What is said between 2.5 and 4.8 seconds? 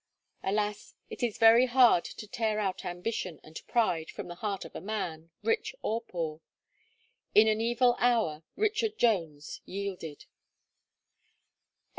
out ambition and pride from the heart of